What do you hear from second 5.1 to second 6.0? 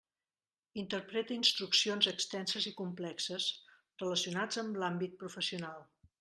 professional.